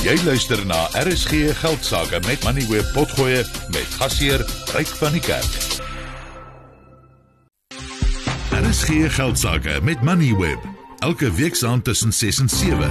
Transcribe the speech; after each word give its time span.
Jy 0.00 0.14
luister 0.24 0.56
na 0.64 0.86
RSG 0.96 1.50
Geldsaake 1.60 2.22
met 2.24 2.40
Money 2.44 2.64
Web 2.70 2.86
Potgoe 2.94 3.42
met 3.68 3.88
gasheer 4.00 4.40
Ryk 4.72 4.88
van 4.96 5.12
die 5.12 5.20
Kerk. 5.20 5.58
RSG 8.56 9.10
Geldsaake 9.12 9.76
met 9.84 10.00
Money 10.00 10.32
Web 10.38 10.64
elke 11.04 11.28
week 11.36 11.54
saand 11.54 11.84
tussen 11.84 12.12
6 12.16 12.40
en 12.40 12.48
7. 12.48 12.88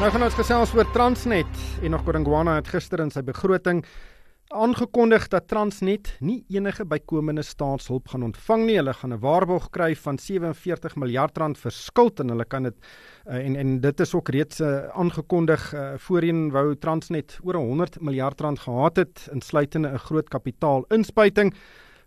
Nou 0.00 0.08
gaan 0.08 0.24
ons 0.24 0.40
gesels 0.40 0.72
oor 0.72 0.88
Transnet 0.96 1.60
en 1.82 1.92
nog 1.92 2.06
Kodingwana 2.08 2.56
het 2.62 2.72
gister 2.72 3.04
in 3.04 3.12
sy 3.12 3.20
begroting 3.20 3.84
aangekondig 4.50 5.28
dat 5.30 5.46
Transnet 5.48 6.10
nie 6.20 6.40
enige 6.50 6.84
bykomende 6.84 7.42
staatshulp 7.46 8.08
gaan 8.10 8.26
ontvang 8.26 8.64
nie. 8.66 8.76
Hulle 8.80 8.94
gaan 8.94 9.12
'n 9.14 9.20
waarborg 9.22 9.70
kry 9.70 9.94
van 9.94 10.18
47 10.18 10.96
miljard 10.96 11.38
rand 11.38 11.58
vir 11.58 11.70
skuld 11.70 12.20
en 12.20 12.28
hulle 12.28 12.44
kan 12.44 12.62
dit 12.62 12.74
uh, 13.26 13.34
en 13.34 13.56
en 13.56 13.80
dit 13.80 14.00
is 14.00 14.14
ook 14.14 14.28
reeds 14.28 14.60
uh, 14.60 14.88
aangekondig 14.94 15.74
uh, 15.74 15.92
voorheen 15.96 16.50
wou 16.50 16.74
Transnet 16.74 17.38
oor 17.42 17.54
100 17.54 18.00
miljard 18.00 18.40
rand 18.40 18.58
gehad 18.58 18.96
het 18.96 19.28
insluitende 19.32 19.88
'n 19.88 19.98
groot 19.98 20.28
kapitaalinspuiting 20.28 21.54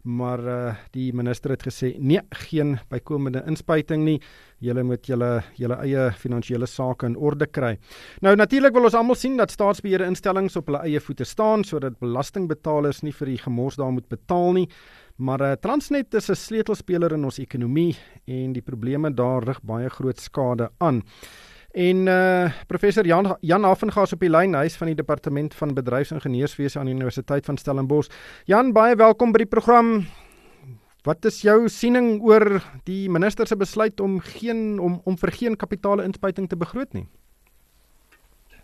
maar 0.04 0.40
uh, 0.40 0.76
die 0.92 1.14
minister 1.16 1.54
het 1.54 1.64
gesê 1.64 1.94
nee, 2.00 2.20
geen 2.48 2.76
bykomende 2.92 3.44
inspuiting 3.48 4.04
nie. 4.04 4.18
Julle 4.64 4.84
moet 4.84 5.08
julle 5.08 5.44
julle 5.60 5.78
eie 5.84 6.10
finansiële 6.20 6.68
sake 6.68 7.08
in 7.08 7.16
orde 7.16 7.48
kry. 7.48 7.78
Nou 8.22 8.36
natuurlik 8.36 8.76
wil 8.76 8.90
ons 8.90 8.98
almal 9.00 9.20
sien 9.20 9.38
dat 9.40 9.52
staatsbeheerde 9.52 10.08
instellings 10.12 10.58
op 10.60 10.68
hulle 10.72 10.84
eie 10.88 11.00
voete 11.04 11.28
staan 11.28 11.64
sodat 11.64 12.00
belastingbetalers 12.04 13.04
nie 13.04 13.16
vir 13.16 13.34
die 13.34 13.40
gemors 13.46 13.80
daar 13.80 13.96
moet 13.96 14.10
betaal 14.12 14.54
nie. 14.60 14.68
Maar 15.24 15.42
uh, 15.42 15.56
Transnet 15.62 16.14
is 16.14 16.30
'n 16.30 16.36
sleutelspeler 16.36 17.14
in 17.14 17.24
ons 17.24 17.40
ekonomie 17.40 17.96
en 18.26 18.54
die 18.54 18.62
probleme 18.62 19.14
daar 19.14 19.44
rig 19.44 19.62
baie 19.62 19.90
groot 19.90 20.20
skade 20.20 20.70
aan. 20.80 21.04
En 21.74 22.06
uh 22.06 22.52
professor 22.68 23.06
Jan 23.06 23.38
Jan 23.42 23.64
Hafengaas 23.64 24.14
op 24.14 24.22
die 24.22 24.30
lyn, 24.30 24.54
hy 24.54 24.68
is 24.70 24.76
van 24.78 24.92
die 24.92 24.98
departement 25.00 25.56
van 25.58 25.72
bedryfsingenieurswese 25.74 26.78
aan 26.78 26.86
die 26.86 26.94
Universiteit 26.94 27.48
van 27.50 27.58
Stellenbosch. 27.58 28.12
Jan, 28.46 28.76
baie 28.78 28.94
welkom 28.96 29.32
by 29.34 29.42
die 29.42 29.50
program. 29.50 30.04
Wat 31.04 31.26
is 31.26 31.42
jou 31.42 31.66
siening 31.74 32.20
oor 32.22 32.62
die 32.86 33.10
minister 33.10 33.50
se 33.50 33.58
besluit 33.58 34.00
om 34.06 34.20
geen 34.22 34.78
om 34.78 35.00
om 35.04 35.18
vir 35.18 35.34
geen 35.34 35.58
kapitale 35.58 36.06
inspuiting 36.06 36.46
te 36.50 36.60
begroot 36.62 36.94
nie? 36.94 37.08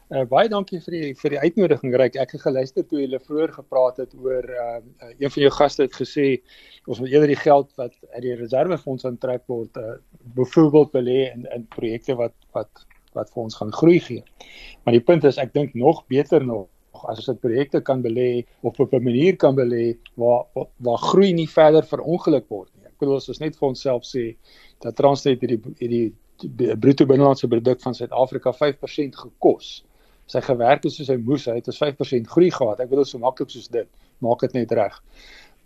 Uh, 0.10 0.28
baie 0.30 0.46
dankie 0.50 0.78
vir 0.86 0.94
die 0.94 1.10
vir 1.18 1.34
die 1.34 1.42
uitnodiging 1.42 1.98
Ryk. 1.98 2.22
Ek 2.22 2.38
het 2.38 2.46
geluister 2.46 2.86
toe 2.86 3.02
julle 3.02 3.22
vroeër 3.26 3.56
gepraat 3.58 4.04
het 4.04 4.14
oor 4.22 4.46
uh, 4.46 4.78
een 5.18 5.34
van 5.34 5.44
jou 5.48 5.52
gaste 5.58 5.88
het 5.88 5.98
gesê 5.98 6.28
ons 6.86 7.02
moet 7.02 7.10
eerder 7.10 7.34
die 7.34 7.42
geld 7.42 7.74
wat 7.82 7.98
uit 8.14 8.22
die 8.28 8.38
reservefonds 8.38 9.10
aantrek 9.10 9.50
word 9.50 9.82
uh, 9.82 9.98
byvoorbeeld 10.38 10.94
belê 10.94 11.20
in 11.34 11.50
in 11.58 11.66
projekte 11.74 12.14
wat 12.22 12.38
wat 12.54 12.86
wat 13.18 13.32
vir 13.34 13.44
ons 13.44 13.56
gaan 13.56 13.72
groei 13.74 14.00
gee. 14.00 14.24
Maar 14.84 14.94
die 14.94 15.06
punt 15.06 15.24
is 15.24 15.38
ek 15.38 15.54
dink 15.54 15.74
nog 15.74 16.06
beter 16.08 16.46
nog 16.46 16.68
as 17.08 17.20
ons 17.22 17.30
dit 17.30 17.40
projekte 17.40 17.82
kan 17.86 18.02
belê 18.04 18.46
of 18.62 18.80
op 18.80 18.94
'n 18.94 19.04
manier 19.04 19.36
kan 19.36 19.56
belê 19.56 19.98
waar 20.16 20.46
waar 20.78 20.98
groei 20.98 21.34
nie 21.34 21.48
verder 21.48 21.84
verongeluk 21.84 22.50
word 22.50 22.70
nie. 22.76 22.88
Ek 22.88 22.98
bedoel 23.00 23.16
as 23.16 23.30
ons 23.30 23.40
net 23.40 23.56
vir 23.56 23.68
onsself 23.68 24.04
sê 24.04 24.36
dat 24.82 24.96
Transnet 24.96 25.40
hierdie 25.40 25.62
hierdie 25.80 26.14
bruto 26.80 27.06
binnelandse 27.06 27.48
produk 27.48 27.82
van 27.82 27.94
Suid-Afrika 27.94 28.54
5% 28.54 29.16
gekos. 29.16 29.84
Sy 30.26 30.42
gewerk 30.42 30.84
het 30.84 30.94
soos 30.94 31.08
hy 31.10 31.18
moes, 31.18 31.46
hy 31.46 31.56
het 31.56 31.68
'n 31.68 31.72
5% 31.72 32.28
groei 32.28 32.52
gehad. 32.52 32.80
Ek 32.80 32.90
bedoel 32.90 33.06
so 33.06 33.18
maklik 33.18 33.50
soos 33.50 33.68
dit, 33.68 33.88
maak 34.20 34.40
dit 34.40 34.54
net 34.54 34.72
reg. 34.72 35.04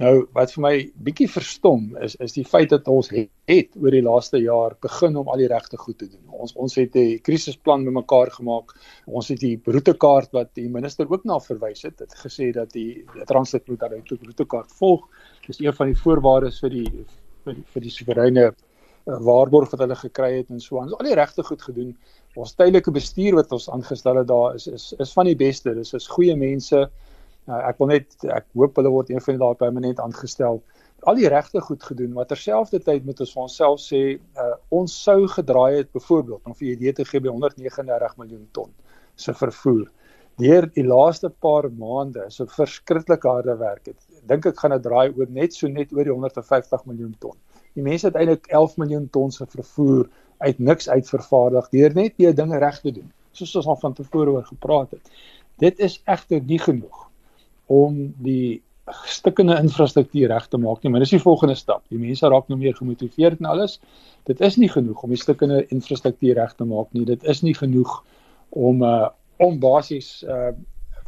Nou 0.02 0.24
wat 0.34 0.50
vir 0.56 0.62
my 0.66 0.72
bietjie 1.06 1.28
verstom 1.30 1.92
is 2.02 2.16
is 2.26 2.34
die 2.34 2.46
feit 2.50 2.72
dat 2.72 2.88
ons 2.90 3.12
het, 3.14 3.30
het 3.50 3.76
oor 3.78 3.94
die 3.94 4.02
laaste 4.02 4.40
jaar 4.42 4.74
begin 4.82 5.20
om 5.22 5.28
al 5.30 5.44
die 5.44 5.50
regte 5.52 5.78
goed 5.78 6.00
te 6.02 6.08
doen. 6.08 6.24
Ons 6.34 6.56
ons 6.58 6.76
het 6.82 6.96
'n 6.98 7.20
krisisplan 7.22 7.86
bymekaar 7.86 8.32
gemaak. 8.32 8.74
Ons 9.06 9.30
het 9.30 9.40
die 9.40 9.62
roetekaart 9.66 10.32
wat 10.34 10.50
die 10.56 10.68
minister 10.70 11.06
ook 11.12 11.26
na 11.26 11.40
verwys 11.40 11.84
het, 11.84 12.00
het 12.00 12.16
gesê 12.26 12.52
dat 12.52 12.74
die 12.74 13.06
Transnet 13.26 13.68
moet 13.68 13.80
daai 13.80 14.02
roetekaart 14.02 14.72
volg. 14.72 15.08
Dis 15.46 15.60
een 15.60 15.74
van 15.74 15.88
die 15.88 16.02
voorwaardes 16.02 16.60
vir 16.60 16.70
die 16.70 17.06
vir 17.44 17.54
die, 17.54 17.64
vir 17.74 17.82
die 17.82 17.92
soewereine 17.92 18.46
uh, 18.50 19.18
waarborg 19.20 19.72
wat 19.72 19.80
hulle 19.80 19.96
gekry 19.96 20.38
het 20.38 20.50
en 20.50 20.60
so 20.60 20.80
aan. 20.80 20.90
Ons 20.90 20.98
al 21.00 21.06
die 21.06 21.16
regte 21.16 21.44
goed 21.44 21.62
gedoen. 21.62 21.98
Ons 22.36 22.56
tydelike 22.56 22.92
bestuur 22.92 23.36
wat 23.36 23.52
ons 23.52 23.70
aangestel 23.70 24.16
het 24.16 24.28
daar 24.28 24.56
is 24.56 24.68
is 24.68 24.94
is 25.00 25.14
van 25.14 25.26
die 25.26 25.36
beste. 25.36 25.76
Dis 25.76 25.94
is 25.94 26.08
goeie 26.08 26.36
mense. 26.36 26.90
Nou 27.52 27.60
ek 27.68 27.80
wil 27.82 27.90
net 27.92 28.28
ek 28.32 28.46
hoop 28.56 28.78
hulle 28.80 28.92
word 28.94 29.10
een 29.12 29.24
van 29.24 29.40
daai 29.42 29.56
permanent 29.60 30.00
aangestel. 30.00 30.62
Al 31.04 31.18
die 31.20 31.28
regte 31.32 31.60
goed 31.62 31.84
gedoen, 31.84 32.14
maar 32.16 32.30
terselfdertyd 32.30 33.04
moet 33.08 33.20
ons 33.26 33.34
vir 33.36 33.44
onsself 33.44 33.82
sê 33.84 34.02
uh, 34.16 34.54
ons 34.72 34.94
sou 35.08 35.26
gedraai 35.34 35.82
het 35.82 35.92
byvoorbeeld 35.92 36.48
om 36.48 36.56
vir 36.56 36.96
te 36.96 37.06
gee 37.10 37.24
by 37.26 37.34
139 37.34 38.16
miljoen 38.22 38.48
ton 38.56 38.72
se 39.20 39.36
vervoer. 39.36 39.90
Deur 40.40 40.70
die 40.74 40.88
laaste 40.88 41.30
paar 41.44 41.68
maande 41.84 42.30
so 42.32 42.48
verskriklik 42.48 43.28
harde 43.28 43.58
werk 43.60 43.92
het. 43.92 44.00
Dink 44.32 44.48
ek 44.48 44.64
gaan 44.64 44.78
dit 44.78 44.88
draai 44.88 45.12
oor 45.12 45.28
net 45.30 45.54
so 45.54 45.68
net 45.68 45.92
oor 45.92 46.08
die 46.08 46.16
150 46.16 46.88
miljoen 46.88 47.14
ton. 47.20 47.36
Die 47.76 47.84
mense 47.84 48.08
het 48.08 48.16
eintlik 48.16 48.48
11 48.48 48.80
miljoen 48.80 49.10
ton 49.12 49.36
se 49.36 49.46
vervoer 49.52 50.08
uit 50.48 50.60
niks 50.60 50.88
uit 50.90 51.10
vervaardig 51.12 51.72
deur 51.76 51.96
net 52.00 52.16
baie 52.16 52.34
dinge 52.34 52.60
reg 52.64 52.80
te 52.82 52.96
doen, 52.96 53.12
soos 53.36 53.56
ons 53.60 53.74
al 53.76 53.82
van 53.84 53.96
tevore 54.00 54.40
oor 54.40 54.48
gepraat 54.48 54.96
het. 54.96 55.18
Dit 55.60 55.84
is 55.84 56.00
egter 56.08 56.40
nie 56.48 56.60
genoeg 56.64 57.10
om 57.74 58.00
die 58.26 58.62
stukkende 59.08 59.56
infrastruktuur 59.64 60.28
reg 60.28 60.48
te 60.52 60.60
maak 60.60 60.84
nie, 60.84 60.92
maar 60.92 61.04
dis 61.04 61.14
die 61.16 61.24
volgende 61.24 61.56
stap. 61.56 61.84
Die 61.92 62.00
mense 62.00 62.28
raak 62.30 62.50
nou 62.52 62.58
meer 62.60 62.76
gemotiveerd 62.76 63.40
en 63.40 63.50
alles. 63.54 63.78
Dit 64.28 64.42
is 64.44 64.58
nie 64.60 64.70
genoeg 64.72 65.04
om 65.06 65.14
die 65.14 65.20
stukkende 65.20 65.62
infrastruktuur 65.72 66.36
reg 66.40 66.56
te 66.60 66.68
maak 66.68 66.92
nie. 66.96 67.06
Dit 67.08 67.24
is 67.24 67.44
nie 67.46 67.56
genoeg 67.58 68.02
om 68.50 68.84
uh 68.88 69.10
om 69.42 69.58
basies 69.60 70.22
uh 70.30 70.52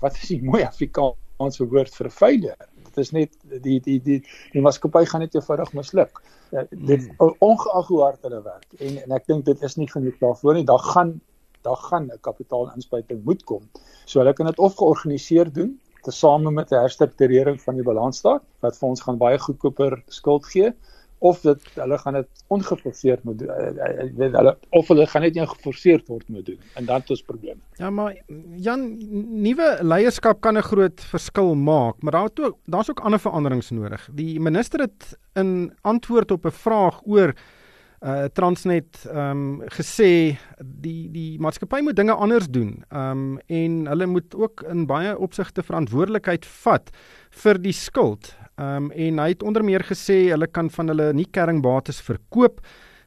wat 0.02 0.18
is 0.18 0.31
die 0.31 0.42
mooi 0.44 0.64
Afrikaanse 0.66 1.68
woord 1.72 1.94
vir 2.00 2.09
failure. 2.12 2.70
Dit 2.88 2.97
is 3.03 3.12
net 3.16 3.36
die 3.64 3.78
die 3.84 4.00
die 4.03 4.18
die 4.53 4.64
maatskappy 4.64 5.06
gaan 5.12 5.24
net 5.24 5.36
eenvoudig 5.36 5.72
misluk. 5.78 6.20
Uh, 6.52 6.66
dit 6.72 7.06
hmm. 7.06 7.38
ongeag 7.44 7.88
hoe 7.92 8.02
hard 8.02 8.28
hulle 8.28 8.42
werk 8.44 8.82
en 8.88 9.00
en 9.03 9.16
ek 9.20 9.28
dink 9.30 9.46
dit 9.46 9.64
is 9.68 9.78
nie 9.78 9.90
genoeg 9.92 10.18
daarvoor 10.24 10.58
nie. 10.58 10.68
Daar 10.68 10.84
gaan 10.96 11.18
daar 11.66 11.82
gaan 11.90 12.09
'n 12.12 12.22
kapitaalinspuiting 12.22 13.24
moet 13.26 13.44
kom. 13.44 13.64
So 14.06 14.20
hulle 14.20 14.34
kan 14.34 14.46
dit 14.46 14.59
of 14.59 14.76
georganiseer 14.76 15.52
doen 15.53 15.80
tesame 16.07 16.51
met 16.51 16.71
'n 16.71 16.83
herstrukturering 16.85 17.61
van 17.61 17.75
die 17.75 17.88
balansstaat 17.88 18.43
wat 18.66 18.77
vir 18.77 18.89
ons 18.89 19.01
gaan 19.01 19.17
baie 19.17 19.39
goedkoper 19.39 20.01
skuld 20.07 20.45
gee 20.45 20.73
of 21.19 21.41
dit 21.41 21.61
hulle 21.73 21.97
gaan 21.97 22.13
dit 22.13 22.43
ongeforseerd 22.47 23.23
moet 23.23 23.39
doen 23.39 23.49
eh, 23.49 23.67
eh, 23.67 24.25
eh, 24.25 24.33
hulle 24.33 24.57
of 24.69 24.88
hulle 24.88 25.07
gaan 25.07 25.21
net 25.25 25.33
nie 25.33 25.47
geforseerd 25.47 26.07
word 26.11 26.27
moet 26.27 26.45
doen 26.45 26.59
en 26.75 26.85
dan 26.85 27.01
het 27.01 27.09
ons 27.09 27.23
probleme. 27.23 27.59
Ja 27.81 27.89
maar 27.89 28.16
Jan 28.67 28.85
nuwe 29.47 29.77
leierskap 29.81 30.41
kan 30.41 30.57
'n 30.57 30.69
groot 30.71 31.01
verskil 31.01 31.55
maak 31.55 32.01
maar 32.01 32.11
daar 32.11 32.29
ook 32.29 32.57
daar's 32.66 32.89
ook 32.89 32.99
ander 32.99 33.19
veranderings 33.19 33.69
nodig. 33.69 34.09
Die 34.13 34.39
minister 34.39 34.79
het 34.79 35.17
in 35.33 35.73
antwoord 35.81 36.31
op 36.31 36.45
'n 36.45 36.51
vraag 36.51 37.01
oor 37.05 37.33
uh 38.03 38.25
Transnet 38.33 39.06
ehm 39.07 39.61
um, 39.61 39.61
gesê 39.72 40.38
die 40.59 41.07
die 41.11 41.38
maatskappy 41.39 41.81
moet 41.81 41.95
dinge 41.95 42.16
anders 42.16 42.50
doen. 42.51 42.83
Ehm 42.89 43.11
um, 43.11 43.39
en 43.47 43.85
hulle 43.88 44.07
moet 44.07 44.35
ook 44.35 44.66
in 44.72 44.85
baie 44.85 45.17
opsigte 45.17 45.63
verantwoordelikheid 45.63 46.45
vat 46.63 46.91
vir 47.44 47.61
die 47.61 47.73
skuld. 47.73 48.34
Ehm 48.57 48.89
um, 48.89 48.91
en 48.91 49.19
hy 49.19 49.29
het 49.34 49.44
onder 49.44 49.63
meer 49.63 49.84
gesê 49.84 50.29
hulle 50.31 50.47
kan 50.47 50.69
van 50.69 50.91
hulle 50.94 51.13
nie 51.13 51.28
kerringbates 51.31 52.01
verkoop. 52.01 52.61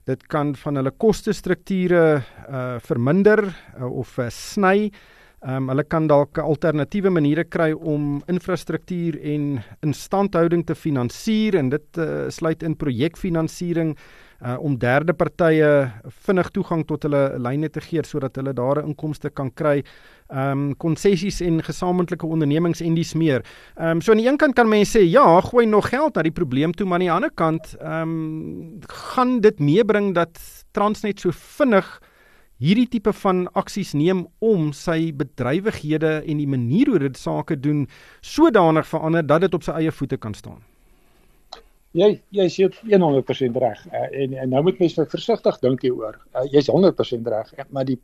Dit 0.09 0.27
kan 0.27 0.55
van 0.57 0.81
hulle 0.81 0.95
koste 0.97 1.33
strukture 1.33 2.23
uh 2.49 2.79
verminder 2.81 3.45
uh, 3.49 3.85
of 3.85 4.19
uh, 4.19 4.31
sny. 4.31 4.91
Ehm 5.39 5.69
um, 5.69 5.69
hulle 5.71 5.85
kan 5.87 6.09
dalk 6.11 6.39
alternatiewe 6.43 7.13
maniere 7.15 7.45
kry 7.47 7.71
om 7.73 8.17
infrastruktuur 8.27 9.21
en 9.23 9.61
instandhouding 9.87 10.65
te 10.67 10.75
finansier 10.75 11.55
en 11.61 11.69
dit 11.71 12.01
uh, 12.03 12.27
sluit 12.29 12.65
in 12.67 12.75
projekfinansiering 12.75 13.93
uh, 14.43 14.57
om 14.59 14.75
derde 14.79 15.15
partye 15.15 15.69
vinnig 16.27 16.51
toegang 16.51 16.83
tot 16.89 17.07
hulle 17.07 17.23
lyne 17.39 17.71
te 17.71 17.83
gee 17.87 18.03
sodat 18.03 18.35
hulle 18.41 18.51
daar 18.53 18.83
inkomste 18.83 19.31
kan 19.31 19.53
kry. 19.55 19.85
Ehm 20.29 20.51
um, 20.51 20.75
konsessies 20.75 21.39
en 21.47 21.63
gesamentlike 21.63 22.27
ondernemings 22.27 22.83
en 22.83 22.99
dis 22.99 23.15
meer. 23.15 23.47
Ehm 23.77 23.99
um, 23.99 24.03
so 24.03 24.13
aan 24.13 24.25
die 24.25 24.27
een 24.27 24.43
kant 24.43 24.59
kan 24.59 24.69
mense 24.69 24.99
sê 24.99 25.07
ja, 25.07 25.41
gooi 25.41 25.67
nog 25.67 25.89
geld 25.95 26.19
na 26.19 26.27
die 26.27 26.35
probleem 26.35 26.75
toe, 26.75 26.87
maar 26.87 26.99
aan 26.99 27.07
die 27.07 27.15
ander 27.15 27.31
kant 27.31 27.77
ehm 27.79 28.03
um, 28.03 28.81
gaan 29.15 29.39
dit 29.41 29.61
meebring 29.61 30.15
dat 30.19 30.35
Transnet 30.75 31.21
so 31.21 31.31
vinnig 31.31 32.01
hierdie 32.59 32.89
tipe 32.91 33.13
van 33.23 33.47
aksies 33.59 33.95
neem 33.95 34.27
om 34.39 34.73
sy 34.73 35.13
bedrywighede 35.13 36.19
en 36.25 36.43
die 36.43 36.51
manier 36.51 36.91
hoe 36.91 37.05
dit 37.07 37.17
sake 37.17 37.57
doen 37.61 37.87
sodanig 38.21 38.87
verander 38.87 39.27
dat 39.27 39.47
dit 39.47 39.55
op 39.55 39.63
sy 39.67 39.79
eie 39.83 39.95
voete 39.95 40.19
kan 40.19 40.35
staan 40.35 40.63
jy 41.97 42.09
jy 42.37 42.47
sê 42.53 42.69
100% 42.69 43.61
reg 43.63 43.85
uh, 43.89 44.07
en 44.23 44.35
en 44.43 44.51
nou 44.53 44.63
moet 44.67 44.81
mense 44.81 45.05
versigtig 45.13 45.61
dink 45.65 45.85
hieroor. 45.87 46.19
Uh, 46.35 46.45
Jy's 46.53 46.69
100% 46.69 47.31
reg, 47.33 47.53
uh, 47.57 47.65
maar 47.71 47.87
die 47.89 47.99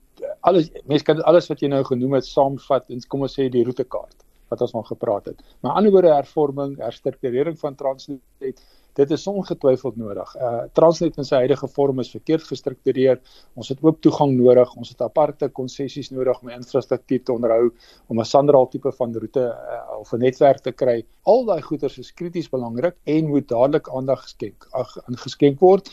alles 0.49 0.71
mense 0.89 1.05
kan 1.05 1.21
alles 1.29 1.51
wat 1.51 1.61
jy 1.63 1.69
nou 1.69 1.83
genoem 1.85 2.17
het 2.19 2.29
saamvat 2.29 2.89
en 2.91 3.05
kom 3.09 3.27
ons 3.27 3.37
sê 3.37 3.51
die 3.53 3.65
roetekaart 3.65 4.17
wat 4.53 4.61
ons 4.65 4.75
nog 4.77 4.89
gepraat 4.89 5.27
het. 5.31 5.39
Maar 5.65 5.81
anderswoorde 5.81 6.15
hervorming, 6.15 6.77
herstrukturering 6.79 7.57
van 7.59 7.75
Transnet, 7.75 8.61
Dit 8.95 9.11
is 9.11 9.27
ongetwyfeld 9.27 9.97
nodig. 9.97 10.35
Uh 10.37 10.65
Transnet 10.73 11.17
in 11.19 11.27
sy 11.27 11.41
huidige 11.43 11.69
vorm 11.69 11.99
is 12.03 12.11
verkeerd 12.15 12.47
gestruktureer. 12.47 13.21
Ons 13.59 13.73
het 13.73 13.83
oop 13.83 14.01
toegang 14.01 14.37
nodig. 14.39 14.75
Ons 14.79 14.93
het 14.95 15.03
aparte 15.03 15.49
konsessies 15.49 16.13
nodig 16.15 16.41
om 16.43 16.53
infrastruktuur 16.55 17.25
te 17.25 17.33
onderhou, 17.33 17.73
om 18.07 18.21
'n 18.21 18.25
sandraal 18.25 18.69
tipe 18.69 18.93
van 18.93 19.15
roete 19.15 19.47
uh, 19.51 19.99
of 19.99 20.13
'n 20.13 20.23
netwerk 20.23 20.63
te 20.63 20.73
kry. 20.73 21.05
Al 21.23 21.45
daai 21.45 21.63
goederes 21.63 21.99
is 21.99 22.13
krities 22.13 22.51
belangrik 22.51 22.97
en 23.05 23.29
moet 23.29 23.49
dadelik 23.49 23.89
aandag 23.89 24.23
geskenk 24.23 24.69
ag 24.73 24.97
ingeskenk 25.09 25.61
word. 25.61 25.91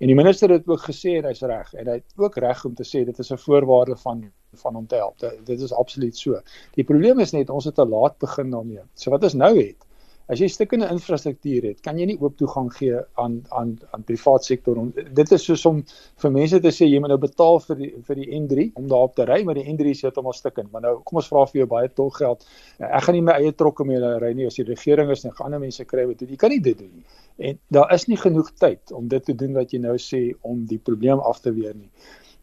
En 0.00 0.06
die 0.06 0.16
minister 0.16 0.50
het 0.50 0.68
ook 0.68 0.80
gesê 0.80 1.18
en 1.18 1.26
hy's 1.28 1.42
reg 1.42 1.74
en 1.74 1.86
hy 1.86 1.98
het 2.00 2.12
ook 2.16 2.36
reg 2.40 2.64
om 2.64 2.74
te 2.74 2.84
sê 2.88 3.04
dit 3.04 3.18
is 3.18 3.32
'n 3.32 3.36
voorwaarde 3.36 3.96
van 3.96 4.30
van 4.52 4.74
hom 4.74 4.86
te 4.86 4.96
help. 4.96 5.18
Dit 5.44 5.60
is 5.60 5.72
absoluut 5.72 6.16
so. 6.16 6.40
Die 6.74 6.84
probleem 6.84 7.20
is 7.20 7.32
net 7.32 7.50
ons 7.50 7.64
het 7.64 7.74
te 7.74 7.86
laat 7.86 8.18
begin 8.18 8.50
daarmee. 8.50 8.82
So 8.94 9.10
wat 9.10 9.22
ons 9.22 9.34
nou 9.34 9.52
het, 9.58 9.86
as 10.30 10.38
jy 10.38 10.46
stukkende 10.50 10.86
infrastruktuur 10.94 11.64
het, 11.66 11.80
kan 11.82 11.98
jy 11.98 12.06
nie 12.06 12.16
oop 12.20 12.36
toegang 12.38 12.68
gee 12.76 12.98
aan 13.18 13.40
aan 13.56 13.72
aan 13.90 14.04
privaat 14.06 14.46
sektor 14.46 14.78
om 14.78 14.92
dit 14.94 15.32
is 15.36 15.46
soos 15.48 15.64
om 15.66 15.80
vir 16.22 16.32
mense 16.36 16.60
te 16.62 16.70
sê 16.74 16.86
jy 16.86 17.00
moet 17.02 17.10
nou 17.10 17.18
betaal 17.22 17.58
vir 17.64 17.80
die 17.80 17.90
vir 18.06 18.20
die 18.20 18.28
N3 18.38 18.66
om 18.78 18.86
daarop 18.92 19.16
te 19.18 19.26
ry, 19.26 19.40
maar 19.46 19.58
die 19.58 19.66
N3 19.72 19.94
is 19.96 20.04
heeltemal 20.06 20.36
stukkend. 20.36 20.70
Maar 20.72 20.84
nou 20.86 20.94
kom 21.06 21.18
ons 21.18 21.30
vra 21.32 21.42
vir 21.50 21.62
jou 21.62 21.66
baie 21.72 21.90
tolgeld. 22.00 22.46
Nou, 22.78 22.90
ek 23.00 23.06
gaan 23.06 23.18
nie 23.18 23.24
my 23.26 23.36
eie 23.40 23.56
trokke 23.62 23.86
mee 23.88 24.12
ry 24.22 24.30
nie 24.38 24.46
as 24.46 24.60
die 24.60 24.66
regering 24.68 25.10
is 25.10 25.26
en 25.26 25.34
ander 25.46 25.62
mense 25.62 25.86
kry 25.90 26.06
wat 26.10 26.22
jy 26.22 26.38
kan 26.40 26.54
nie 26.54 26.62
dit 26.62 26.78
doen 26.78 26.92
nie. 26.92 27.06
En 27.50 27.58
daar 27.74 27.94
is 27.96 28.06
nie 28.06 28.18
genoeg 28.20 28.52
tyd 28.60 28.94
om 28.94 29.08
dit 29.10 29.24
te 29.24 29.34
doen 29.34 29.56
wat 29.58 29.74
jy 29.74 29.82
nou 29.82 29.96
sê 29.98 30.22
om 30.46 30.62
die 30.70 30.78
probleem 30.78 31.22
af 31.32 31.42
te 31.42 31.54
weer 31.56 31.74
nie. 31.74 31.90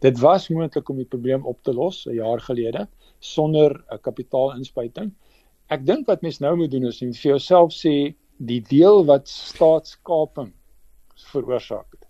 Dit 0.04 0.20
was 0.22 0.50
moontlik 0.52 0.90
om 0.92 1.00
die 1.00 1.08
probleem 1.08 1.46
op 1.46 1.62
te 1.66 1.72
los 1.72 2.04
'n 2.06 2.14
jaar 2.14 2.40
gelede 2.40 2.86
sonder 3.18 3.80
'n 3.90 3.98
kapitaalinspuiting 3.98 5.14
ek 5.74 5.84
dink 5.84 6.08
wat 6.08 6.22
mens 6.24 6.40
nou 6.40 6.54
moet 6.56 6.72
doen 6.72 6.88
is 6.88 7.00
om 7.04 7.12
vir 7.12 7.30
jouself 7.32 7.74
sê 7.76 7.94
die 8.50 8.60
deel 8.70 9.04
wat 9.08 9.28
staatskaping 9.28 10.52
veroorsaak 11.32 11.86
het. 11.92 12.04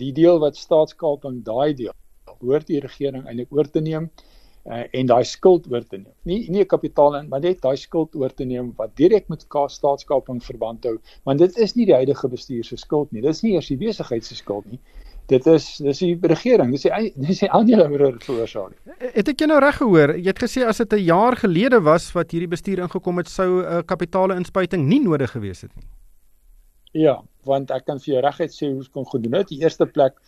Die 0.00 0.12
deel 0.16 0.38
wat 0.40 0.56
staatskaping 0.56 1.42
daai 1.44 1.74
deel 1.76 1.94
behoort 2.30 2.70
die 2.70 2.80
regering 2.80 3.26
eintlik 3.26 3.52
oor 3.52 3.68
te 3.68 3.82
neem 3.84 4.08
uh, 4.08 4.84
en 4.96 5.10
daai 5.10 5.24
skuld 5.28 5.68
oor 5.70 5.84
te 5.84 5.98
neem. 5.98 6.14
Nie 6.24 6.46
nie 6.54 6.64
kapitaal 6.64 7.18
in, 7.20 7.28
maar 7.28 7.42
net 7.44 7.60
daai 7.62 7.76
skuld 7.76 8.16
oor 8.16 8.32
te 8.32 8.46
neem 8.48 8.72
wat 8.78 8.96
direk 8.96 9.28
met 9.28 9.44
staatskaping 9.44 10.40
verband 10.42 10.88
hou, 10.88 10.96
want 11.28 11.42
dit 11.42 11.58
is 11.66 11.76
nie 11.76 11.86
die 11.90 11.98
huidige 11.98 12.30
bestuur 12.32 12.64
se 12.64 12.80
skuld 12.80 13.12
nie. 13.12 13.20
Dit 13.20 13.36
is 13.36 13.44
nie 13.44 13.56
eers 13.58 13.68
die 13.68 13.80
besigheid 13.80 14.24
se 14.24 14.38
skuld 14.38 14.70
nie 14.70 14.80
dit 15.26 15.46
is 15.46 15.66
dis 15.76 15.98
die 15.98 16.18
regering, 16.34 16.70
dis 16.70 16.82
die 16.82 17.12
dis 17.26 17.42
die 17.44 17.50
aandeelhouer 17.50 18.18
veroorsaak. 18.24 18.76
Het 19.14 19.28
ek 19.28 19.44
jou 19.44 19.48
nou 19.48 19.60
reg 19.60 19.76
gehoor? 19.76 20.16
Jy 20.18 20.28
het 20.28 20.42
gesê 20.42 20.66
as 20.66 20.82
dit 20.82 20.92
'n 20.92 21.04
jaar 21.04 21.36
gelede 21.36 21.80
was 21.80 22.12
wat 22.12 22.30
hierdie 22.30 22.50
bestuur 22.50 22.78
ingekom 22.78 23.18
het, 23.18 23.28
sou 23.28 23.62
'n 23.62 23.64
uh, 23.64 23.82
kapitale 23.86 24.36
inspuiting 24.36 24.86
nie 24.86 25.00
nodig 25.00 25.30
gewees 25.30 25.62
het 25.62 25.74
nie. 25.76 25.86
Ja, 26.92 27.22
want 27.48 27.70
ek 27.70 27.86
kan 27.88 28.00
vir 28.00 28.14
jou 28.14 28.20
reguit 28.20 28.52
sê 28.52 28.68
hoe 28.68 28.84
kon 28.92 29.06
gedoen 29.08 29.32
het. 29.32 29.48
Die 29.48 29.62
eerste 29.62 29.86
plek 29.86 30.18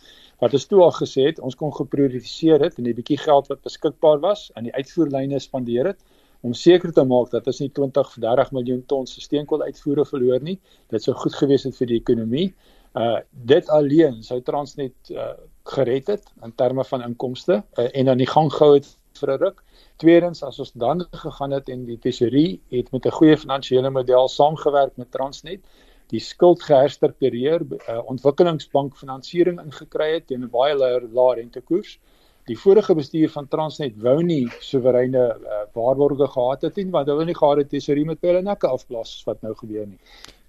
wat 0.41 0.55
ons 0.57 0.67
toe 0.67 0.81
al 0.83 0.93
gesê 0.97 1.27
het, 1.29 1.41
ons 1.41 1.55
kon 1.55 1.73
geprioritiseer 1.73 2.61
het 2.61 2.79
en 2.79 2.89
'n 2.89 2.95
bietjie 2.95 3.19
geld 3.19 3.49
wat 3.49 3.63
beskikbaar 3.63 4.21
was 4.21 4.51
aan 4.55 4.65
die 4.65 4.75
uitvoerlyne 4.75 5.39
spandeer 5.39 5.87
het 5.87 6.01
om 6.41 6.53
seker 6.53 6.93
te 6.93 7.05
maak 7.05 7.31
dat 7.33 7.47
ons 7.47 7.61
nie 7.61 7.71
20 7.73 8.07
of 8.07 8.17
30 8.21 8.51
miljoen 8.53 8.83
ton 8.87 9.07
steenkool 9.07 9.63
uitvoere 9.63 10.05
verloor 10.05 10.43
nie. 10.43 10.59
Dit 10.93 11.03
sou 11.03 11.15
goed 11.17 11.35
gewees 11.35 11.65
het 11.65 11.77
vir 11.77 11.87
die 11.87 12.01
ekonomie. 12.01 12.55
Uh 12.95 13.19
dit 13.31 13.69
alleen 13.69 14.23
sou 14.23 14.41
Transnet 14.43 15.11
uh 15.11 15.33
gered 15.65 16.07
het 16.07 16.29
in 16.43 16.53
terme 16.55 16.85
van 16.85 17.03
inkomste 17.03 17.63
uh, 17.75 17.89
en 17.91 18.05
dan 18.05 18.19
die 18.21 18.29
gang 18.29 18.53
gehou 18.53 18.75
het 18.75 18.87
vir 19.19 19.31
'n 19.33 19.39
ruk. 19.39 19.63
Tweedens 19.97 20.43
as 20.43 20.59
ons 20.59 20.73
dan 20.73 21.07
gegaan 21.11 21.51
het 21.51 21.69
en 21.69 21.85
die 21.85 21.99
tesorie 21.99 22.61
het 22.71 22.93
met 22.93 23.07
'n 23.07 23.17
goeie 23.19 23.37
finansiële 23.37 23.91
model 23.91 24.29
saamgewerk 24.29 24.97
met 24.97 25.11
Transnet, 25.11 25.61
die 26.07 26.21
skuld 26.21 26.63
geherstruktureer, 26.63 27.63
uh, 27.63 28.01
ontwikkelingsbank 28.07 28.97
finansiering 28.97 29.61
ingekry 29.61 30.13
het 30.15 30.27
teen 30.27 30.45
'n 30.45 30.51
baie 30.51 30.75
laer 30.75 31.03
lae 31.13 31.35
rentekoers. 31.35 31.99
Die 32.47 32.59
vorige 32.59 32.95
bestuur 32.95 33.31
van 33.31 33.49
Transnet 33.49 33.97
wou 33.97 34.23
nie 34.23 34.49
soewereine 34.61 35.25
uh, 35.35 35.65
waarborge 35.73 36.27
gehad 36.27 36.63
het 36.63 36.77
nie, 36.77 36.91
want 36.91 37.07
hulle 37.07 37.17
wou 37.17 37.27
nie 37.27 37.41
gehad 37.43 37.57
het 37.57 37.69
tesorie 37.69 38.05
met 38.05 38.21
hulle 38.21 38.43
nekke 38.43 38.67
afblaas 38.67 39.23
wat 39.25 39.43
nou 39.43 39.55
gebeur 39.55 39.87
nie 39.87 39.99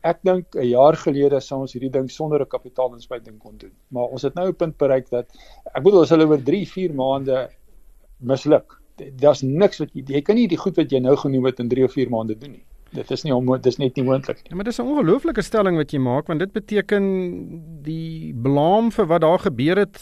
ek 0.05 0.21
dink 0.27 0.55
'n 0.55 0.67
jaar 0.69 0.95
gelede 1.01 1.41
sou 1.41 1.61
ons 1.65 1.73
hierdie 1.73 1.91
ding 1.97 2.09
sonder 2.11 2.41
'n 2.41 2.53
kapitaalinspuiting 2.55 3.37
kon 3.39 3.57
doen. 3.57 3.73
Maar 3.89 4.07
ons 4.13 4.21
het 4.21 4.35
nou 4.35 4.47
'n 4.47 4.55
punt 4.61 4.77
bereik 4.77 5.09
dat 5.09 5.27
ek 5.75 5.83
bedoel 5.83 6.01
as 6.01 6.09
hulle 6.09 6.27
oor 6.27 6.43
3, 6.43 6.65
4 6.65 6.93
maande 6.93 7.49
misluk. 8.19 8.79
Daar's 9.21 9.41
niks 9.41 9.79
wat 9.79 9.89
jy 9.93 10.03
jy 10.07 10.21
kan 10.21 10.35
nie 10.35 10.47
die 10.47 10.57
goed 10.57 10.77
wat 10.77 10.91
jy 10.91 10.99
nou 10.99 11.15
genoem 11.15 11.45
het 11.45 11.59
in 11.59 11.69
3 11.69 11.83
of 11.83 11.93
4 11.93 12.09
maande 12.09 12.37
doen 12.37 12.51
nie. 12.51 12.65
Dit 12.93 13.11
is 13.11 13.23
nie 13.23 13.33
onmoontlik, 13.33 13.63
dis 13.63 13.77
net 13.77 13.95
nie 13.95 14.05
moontlik 14.05 14.37
nie. 14.43 14.49
Ja, 14.49 14.55
maar 14.55 14.63
dis 14.63 14.79
'n 14.79 14.85
ongelooflike 14.85 15.41
stelling 15.41 15.75
wat 15.77 15.91
jy 15.91 15.99
maak 15.99 16.27
want 16.27 16.39
dit 16.39 16.51
beteken 16.51 17.03
die 17.83 18.33
blame 18.33 18.91
vir 18.91 19.05
wat 19.05 19.21
daar 19.21 19.39
gebeur 19.39 19.77
het 19.77 19.97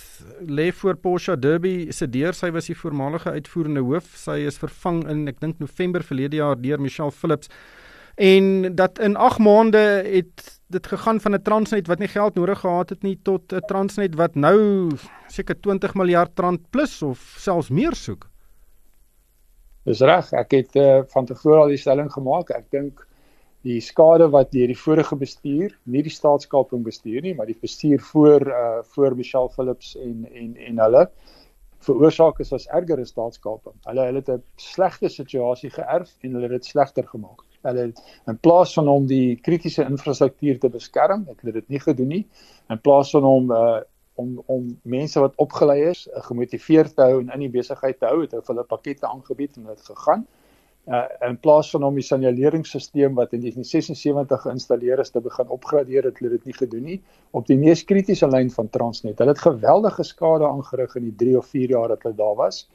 lê 0.46 0.72
voor 0.72 0.96
Porsche 0.96 1.40
Derby 1.40 1.92
se 1.92 2.08
deur. 2.08 2.34
Sy 2.34 2.52
was 2.52 2.66
die 2.66 2.76
voormalige 2.76 3.32
uitvoerende 3.32 3.82
hoof. 3.82 4.06
Sy 4.16 4.46
is 4.46 4.58
vervang 4.58 5.10
in 5.10 5.28
ek 5.28 5.40
dink 5.40 5.60
November 5.60 6.04
verlede 6.04 6.36
jaar 6.36 6.62
deur 6.62 6.80
Michelle 6.80 7.12
Phillips 7.12 7.50
en 8.16 8.76
dat 8.76 9.00
in 9.00 9.16
8 9.16 9.40
maande 9.40 9.78
het 10.06 10.60
dit 10.68 10.88
gegaan 10.88 11.20
van 11.22 11.34
'n 11.34 11.42
Transnet 11.42 11.88
wat 11.88 12.00
nie 12.00 12.08
geld 12.08 12.34
nodig 12.34 12.60
gehad 12.60 12.90
het 12.90 13.02
nie 13.02 13.20
tot 13.22 13.54
'n 13.54 13.60
Transnet 13.60 14.16
wat 14.16 14.36
nou 14.36 14.90
seker 15.28 15.60
20 15.60 15.94
miljard 15.94 16.40
rand 16.40 16.70
plus 16.70 17.02
of 17.02 17.36
selfs 17.38 17.70
meer 17.70 17.94
soek. 17.94 18.30
Dis 19.84 20.00
reg, 20.00 20.32
ek 20.32 20.52
het 20.52 20.76
uh, 20.76 21.02
van 21.08 21.26
tevore 21.26 21.62
al 21.62 21.68
die 21.68 21.78
stelling 21.78 22.12
gemaak. 22.12 22.50
Ek 22.50 22.72
dink 22.72 23.08
die 23.62 23.80
skade 23.82 24.30
wat 24.30 24.52
deur 24.52 24.68
die 24.68 24.78
vorige 24.78 25.16
bestuur, 25.16 25.78
nie 25.84 26.04
die 26.04 26.12
staatskaping 26.12 26.84
bestuur 26.84 27.22
nie, 27.22 27.36
maar 27.36 27.46
die 27.46 27.58
bestuur 27.62 28.00
voor 28.00 28.42
uh 28.48 28.84
voor 28.84 29.16
Michelle 29.16 29.50
Phillips 29.50 29.96
en 29.98 30.28
en 30.34 30.56
en 30.58 30.80
hulle 30.80 31.10
veroorsaak 31.80 32.40
is 32.40 32.54
as 32.54 32.68
erger 32.68 33.00
as 33.00 33.10
staatskaping. 33.10 33.76
Hulle 33.84 34.06
hulle 34.06 34.20
het 34.20 34.30
'n 34.30 34.44
slegte 34.56 35.10
situasie 35.10 35.70
geërf 35.70 36.10
en 36.22 36.34
hulle 36.34 36.44
het 36.44 36.52
dit 36.62 36.66
slegter 36.66 37.08
gemaak 37.08 37.42
hulle 37.68 37.88
in 38.30 38.38
plaas 38.46 38.74
van 38.78 38.92
om 38.92 39.08
die 39.08 39.36
kritiese 39.46 39.86
infrastruktuur 39.88 40.60
te 40.60 40.70
beskerm, 40.74 41.26
het 41.30 41.42
hulle 41.42 41.56
dit 41.60 41.74
nie 41.74 41.82
gedoen 41.84 42.14
nie. 42.18 42.22
In 42.74 42.82
plaas 42.82 43.12
van 43.16 43.28
om 43.30 43.52
uh 43.52 43.82
om 44.16 44.44
om 44.46 44.68
mense 44.86 45.18
wat 45.18 45.34
opgelei 45.42 45.80
is, 45.90 46.04
uh, 46.06 46.20
gemotiveerd 46.22 46.92
te 46.96 47.02
hou 47.02 47.16
en 47.22 47.32
in 47.34 47.48
die 47.48 47.54
besigheid 47.56 47.98
te 47.98 48.06
hou, 48.06 48.20
het 48.22 48.36
hulle 48.48 48.66
pakkette 48.70 49.08
aangebied 49.10 49.58
en 49.58 49.72
dit 49.72 49.88
gegaan. 49.90 50.28
Uh 50.86 51.02
in 51.30 51.40
plaas 51.40 51.72
van 51.74 51.84
om 51.88 51.96
die 51.98 52.06
signaleringsstelsel 52.06 53.16
wat 53.18 53.34
in 53.34 53.42
1976 53.42 54.42
geïnstalleer 54.46 55.00
is 55.00 55.10
te 55.10 55.22
begin 55.24 55.50
opgradeer, 55.58 56.04
het 56.04 56.20
hulle 56.20 56.38
dit 56.38 56.46
nie 56.52 56.58
gedoen 56.60 56.84
nie 56.92 57.00
op 57.32 57.48
die 57.48 57.58
mees 57.58 57.86
kritiese 57.90 58.28
lyn 58.28 58.52
van 58.52 58.70
Transnet. 58.70 59.18
Hulle 59.18 59.34
het 59.34 59.46
geweldige 59.48 60.04
skade 60.04 60.46
aangerig 60.46 60.96
in 61.00 61.10
die 61.10 61.16
3 61.26 61.38
of 61.40 61.48
4 61.56 61.78
jaar 61.78 61.96
wat 61.96 62.04
hulle 62.04 62.20
daar 62.20 62.36
was 62.36 62.68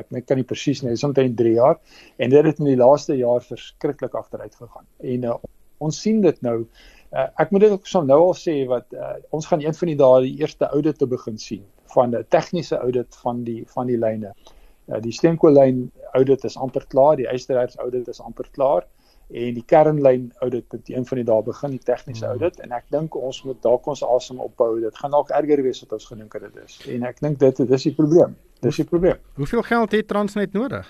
ek 0.00 0.10
net 0.14 0.26
kan 0.28 0.40
nie 0.40 0.46
presies 0.46 0.82
nie, 0.84 0.96
omtrent 1.06 1.36
3 1.38 1.54
jaar 1.56 1.78
en 2.18 2.32
dit 2.32 2.48
het 2.50 2.60
in 2.62 2.70
die 2.70 2.80
laaste 2.80 3.16
jaar 3.18 3.44
verskriklik 3.44 4.14
agteruit 4.14 4.54
gegaan. 4.54 4.86
En 5.00 5.24
uh, 5.24 5.38
ons 5.78 6.00
sien 6.00 6.20
dit 6.24 6.42
nou. 6.42 6.58
Uh, 7.12 7.28
ek 7.40 7.52
moet 7.54 7.66
dit 7.66 7.72
ook 7.76 7.86
so 7.86 8.02
nou 8.04 8.18
al 8.28 8.36
sê 8.36 8.58
wat 8.68 8.92
uh, 8.92 9.16
ons 9.36 9.46
gaan 9.46 9.62
een 9.64 9.76
van 9.78 9.92
die 9.92 9.98
dae 10.00 10.22
die 10.26 10.36
eerste 10.42 10.68
audit 10.68 10.98
te 10.98 11.08
begin 11.08 11.38
sien 11.38 11.64
van 11.94 12.14
'n 12.14 12.24
tegniese 12.28 12.76
audit 12.76 13.16
van 13.22 13.44
die 13.44 13.62
van 13.72 13.86
die 13.86 13.98
lyne. 13.98 14.34
Uh, 14.86 15.00
die 15.00 15.12
steenkoollyn 15.12 15.86
audit 16.12 16.44
is 16.44 16.56
amper 16.56 16.84
klaar, 16.88 17.16
die 17.16 17.30
ysterhuis 17.32 17.78
audit 17.78 18.08
is 18.08 18.20
amper 18.20 18.48
klaar 18.52 18.84
en 19.26 19.54
die 19.56 19.64
kernlyn 19.66 20.28
audit 20.44 20.72
het 20.72 20.88
een 20.88 21.06
van 21.06 21.18
die 21.18 21.24
dae 21.26 21.42
begin 21.42 21.72
die 21.74 21.82
tegniese 21.82 22.24
hmm. 22.24 22.36
audit 22.36 22.60
en 22.62 22.74
ek 22.76 22.84
dink 22.94 23.16
ons 23.18 23.40
moet 23.46 23.58
dalk 23.64 23.86
ons 23.90 24.02
asem 24.06 24.42
ophou. 24.42 24.76
Dit 24.80 24.98
gaan 25.00 25.14
dalk 25.14 25.32
erger 25.34 25.62
wees 25.66 25.82
wat 25.82 25.96
ons 25.98 26.06
gedink 26.12 26.36
het 26.38 26.46
dit 26.46 26.60
is. 26.62 26.76
En 26.94 27.08
ek 27.08 27.18
dink 27.24 27.40
dit 27.42 27.64
dis 27.72 27.88
die 27.88 27.94
probleem. 27.96 28.36
Dis 28.62 28.78
die 28.82 28.86
probleem. 28.86 29.18
Hoeveel 29.40 29.66
geld 29.66 29.98
het 29.98 30.08
Transnet 30.08 30.54
nodig? 30.54 30.86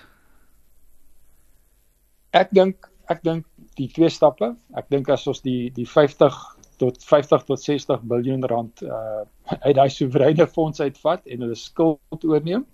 Ek 2.37 2.53
dink 2.53 2.91
ek 3.07 3.23
dink 3.23 3.45
die 3.79 3.87
twee 3.93 4.09
stappe. 4.11 4.51
Ek 4.77 4.89
dink 4.93 5.09
as 5.09 5.25
ons 5.31 5.41
die 5.41 5.71
die 5.73 5.87
50 5.87 6.37
tot 6.77 7.01
50 7.01 7.45
tot 7.47 7.61
60 7.63 8.03
miljard 8.05 8.45
rand 8.51 8.83
uh 8.85 9.25
uit 9.65 9.75
daai 9.77 9.89
soewereine 9.89 10.45
fonds 10.47 10.81
uitvat 10.83 11.25
en 11.25 11.45
hulle 11.45 11.57
skuld 11.57 12.25
oorneem. 12.27 12.67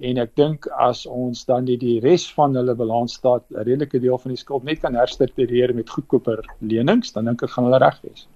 En 0.00 0.18
ek 0.22 0.34
dink 0.36 0.66
as 0.80 1.04
ons 1.06 1.44
dan 1.44 1.66
die 1.68 1.76
die 1.80 1.98
res 2.00 2.24
van 2.32 2.54
hulle 2.56 2.74
balansstaat 2.74 3.44
'n 3.50 3.64
redelike 3.68 4.00
deel 4.00 4.18
van 4.18 4.32
die 4.32 4.40
skuld 4.40 4.64
net 4.64 4.80
kan 4.80 4.94
herstruktureer 4.96 5.74
met 5.74 5.90
goedkoper 5.90 6.40
lenings, 6.60 7.12
dan 7.12 7.24
dink 7.28 7.42
ek 7.42 7.50
gaan 7.50 7.68
hulle 7.68 7.82
reg 7.82 8.00
wees. 8.02 8.26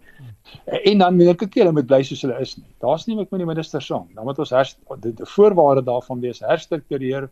En 0.66 0.99
dan 0.99 1.16
moet 1.16 1.42
ek 1.42 1.54
hulle 1.54 1.73
moet 1.73 1.87
bly 1.87 2.02
soos 2.02 2.23
hulle 2.23 2.37
is 2.40 2.56
nie. 2.59 2.68
Daar's 2.85 3.06
nie 3.06 3.16
met 3.16 3.30
die 3.30 3.47
minister 3.47 3.83
saam. 3.83 4.09
Dan 4.14 4.25
moet 4.25 4.38
ons 4.38 4.50
herst, 4.50 4.78
die, 5.00 5.14
voorwaarde 5.37 5.83
daarvan 5.83 6.21
wees 6.21 6.40
herstruktureer, 6.44 7.30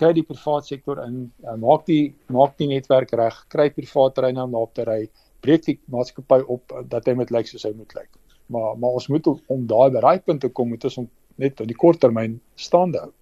kry 0.00 0.12
die 0.12 0.24
private 0.24 0.66
sektor 0.66 1.02
in, 1.04 1.30
uh, 1.44 1.56
maak 1.60 1.86
die 1.86 2.14
maak 2.32 2.56
die 2.60 2.68
netwerk 2.68 3.12
reg, 3.12 3.36
kry 3.52 3.70
private 3.70 4.14
terreine 4.14 4.42
om 4.44 4.54
op 4.54 4.74
te 4.74 4.84
ry, 4.84 5.06
breek 5.44 5.64
die 5.68 5.78
maatskappy 5.92 6.42
op 6.46 6.72
uh, 6.72 6.82
dat 6.88 7.06
hy 7.06 7.14
met 7.14 7.30
lyk 7.30 7.48
soos 7.48 7.64
hy 7.68 7.72
moet 7.76 7.94
lyk. 7.96 8.10
Maar 8.52 8.76
maar 8.80 8.98
ons 9.00 9.08
moet 9.12 9.28
om 9.28 9.66
daai 9.66 9.90
bereikpunt 9.90 10.40
te 10.40 10.48
kom, 10.48 10.72
moet 10.72 10.84
ons 10.84 10.98
om 11.04 11.08
net 11.36 11.60
op 11.60 11.68
die 11.68 11.76
kort 11.76 12.00
termyn 12.00 12.40
staande 12.56 13.04
hou. 13.04 13.12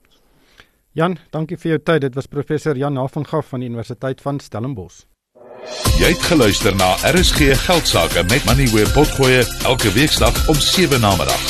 Jan, 0.94 1.16
dankie 1.34 1.56
vir 1.58 1.72
jou 1.72 1.80
tyd. 1.82 2.04
Dit 2.06 2.14
was 2.14 2.30
professor 2.30 2.78
Jan 2.78 2.94
Havengaff 2.96 3.48
van 3.50 3.64
die 3.64 3.68
Universiteit 3.68 4.20
van 4.22 4.38
Stellenbosch. 4.38 5.02
Jy 5.98 6.12
het 6.12 6.22
geluister 6.28 6.76
na 6.78 6.94
RSG 7.10 7.54
Geldsaake 7.64 8.22
met 8.30 8.44
Money 8.46 8.68
where 8.70 8.90
potgoe 8.94 9.42
elke 9.66 9.90
weeksdag 9.94 10.48
om 10.48 10.54
7 10.54 11.00
na 11.02 11.16
middag. 11.18 11.42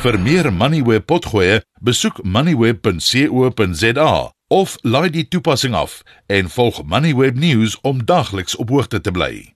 Vir 0.00 0.16
meer 0.20 0.48
Money 0.52 0.80
where 0.86 1.04
potgoe, 1.04 1.60
besoek 1.84 2.22
moneyweb.co.za 2.24 4.12
of 4.48 4.78
laai 4.82 5.10
die 5.12 5.28
toepassing 5.28 5.76
af 5.76 6.00
en 6.26 6.48
volg 6.48 6.82
Moneyweb 6.82 7.36
News 7.36 7.76
om 7.84 8.04
dagliks 8.04 8.56
op 8.56 8.72
hoogte 8.72 9.00
te 9.00 9.12
bly. 9.12 9.49